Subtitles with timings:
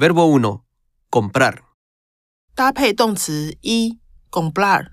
[0.00, 0.62] Verbo 1.
[1.10, 1.62] Comprar.
[2.54, 3.98] 搭配动词一
[4.30, 4.92] comprar。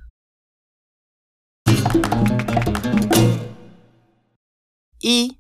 [5.00, 5.38] 一，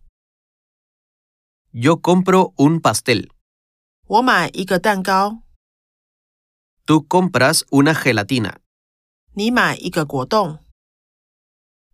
[1.71, 3.29] Yo compro un pastel.
[4.05, 5.43] 我买一个蛋糕，
[6.85, 8.57] Tú compras una gelatina.
[9.33, 10.59] 你买一个果冻，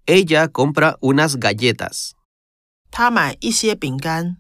[0.06, 2.14] Ella compra unas galletas.
[2.92, 4.38] 他买一些饼干，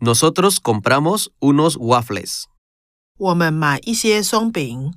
[0.00, 2.44] Nosotros compramos unos waffles.
[3.16, 4.92] 我们买一些松饼，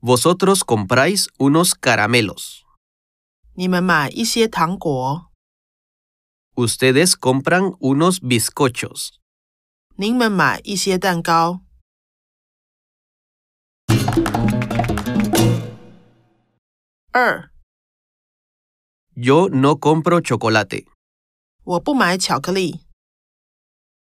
[0.00, 2.60] Vosotros compráis unos caramelos.
[3.54, 5.30] 你们买一些糖果，
[6.54, 9.14] Ustedes compran unos bizcochos.
[9.96, 11.60] 您们买一些蛋糕。
[17.12, 17.50] 二，
[19.14, 20.86] Yo no compro chocolate.
[21.62, 22.84] 我不买巧克力，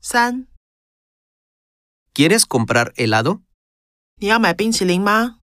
[0.00, 0.48] 三，
[2.14, 3.42] ¿Quieres comprar helado?
[4.18, 5.40] 你要买冰淇淋吗？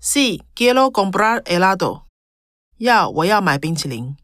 [0.00, 2.06] Sí, quiero comprar helado。
[2.78, 4.16] 要，我要买冰淇淋。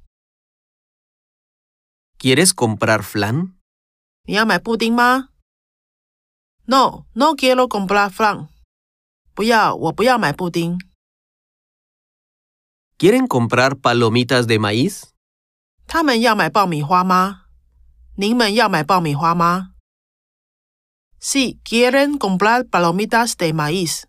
[2.18, 3.54] ¿Quieres comprar flan?
[4.24, 5.30] 你要买布丁吗？
[6.66, 8.48] No, no quiero comprar flan。
[9.34, 10.78] 不要，我不要买布丁。
[12.98, 15.12] ¿Quieren comprar palomitas de maíz?
[15.90, 17.42] 他们要买爆米花吗？
[18.16, 19.72] 您们要买爆米花吗？
[21.20, 24.04] Sí, quieren comprar palomitas de maíz。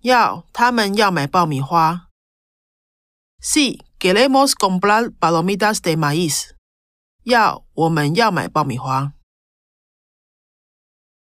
[0.00, 2.08] 要，他们要买爆米花。
[3.40, 6.54] Sí, queremos comprar palomitas de maíz。
[7.24, 9.14] 要，我们要买爆米花。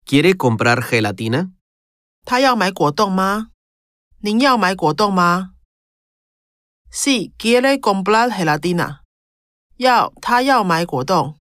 [0.04, 1.52] ¿Quiere comprar gelatina?
[2.24, 3.50] 他要买果冻吗？
[4.18, 5.54] 您要买果冻吗？
[6.90, 9.00] Sí, quiere comprar gelatina。
[9.76, 11.36] 要，他要买果冻。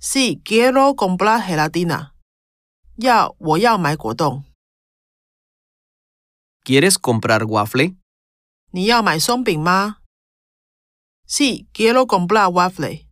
[0.00, 2.12] Sí, quiero comprar gelatina。
[2.96, 4.44] 要，我要买果冻。
[6.64, 7.96] ¿Quieres comprar waffle?
[8.72, 9.98] 你要买松饼吗？
[11.26, 13.06] Sí, quiero comprar waffle。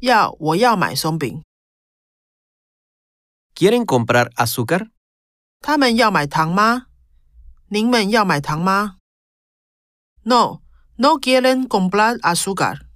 [0.00, 1.42] 要，我要买松饼。
[3.54, 4.90] ¿Quieren comprar azúcar?
[5.60, 6.86] 他们要买糖吗？
[7.68, 8.98] 您们要买糖吗？
[10.22, 10.62] No,
[10.96, 12.86] no quieren comprar azúcar。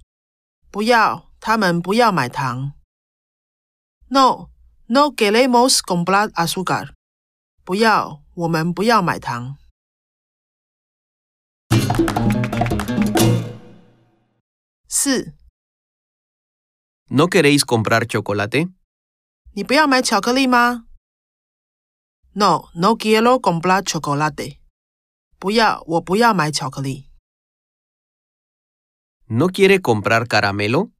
[0.74, 2.72] 不要，他们不要买糖。
[4.08, 4.50] No,
[4.88, 6.94] no queremos comprar azúcar。
[7.64, 9.56] 不要，我们不要买糖。
[14.88, 15.36] 四
[17.08, 18.72] ，¿No queréis comprar chocolate?
[19.52, 20.86] 你不要买巧克力吗
[22.32, 24.58] ？No, no quiero comprar chocolate。
[25.38, 27.12] 不要，我不要买巧克力。
[29.27, 30.91] ¿No quiere comprar caramelo?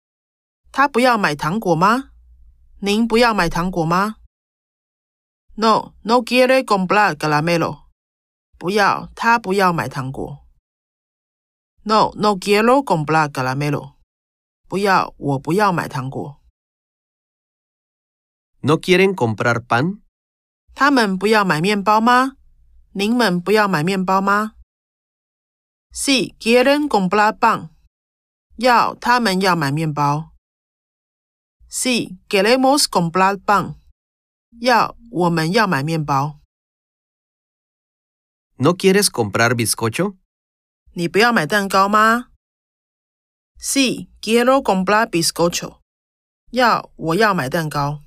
[0.71, 2.11] 他不要买糖果吗？
[2.79, 4.17] 您不要买糖果吗？
[5.55, 7.89] No, no quiere comprar caramelo。
[8.57, 10.45] 不要，他不要买糖果。
[11.83, 13.95] No, no quiero comprar caramelo。
[14.67, 16.39] 不要，我不要买糖果。
[18.61, 20.01] ¿No quieren comprar pan?
[20.75, 22.35] 他们不要买面包吗？
[22.91, 24.53] 您们不要买面包吗？
[25.91, 27.69] Sí, quieren comprar pan。
[28.57, 30.31] 要，他们要买面包。
[31.69, 33.75] Sí, queremos comprar pan。
[34.59, 36.39] 要，我们要买面包。
[38.57, 40.17] ¿No quieres comprar bizcocho?
[40.93, 42.31] 你不要买蛋糕吗？
[43.57, 45.79] Sí, quiero comprar bizcocho。
[46.51, 48.01] 要，我要买蛋糕。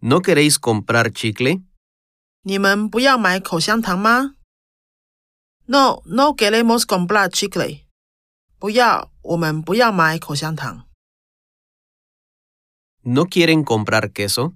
[0.00, 1.64] ¿No queréis comprar chicle?
[2.42, 4.34] 你们不要买口香糖吗？
[5.66, 7.86] No, no queremos comprar chicle。
[8.61, 10.87] 不要，我们不要买口香糖。
[13.01, 14.53] ¿No quieren comprar queso?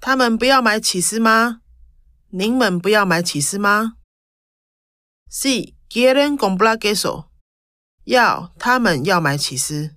[0.00, 1.60] 他们不要买起司吗？
[2.30, 3.98] 您们不要买起司吗
[5.30, 7.28] ？Sí, quieren comprar queso。
[8.02, 9.94] 要，他们要买起司。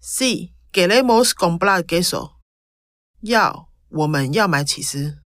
[0.00, 2.36] Sí, queremos comprar queso。
[3.22, 5.18] 要，我们要买起司。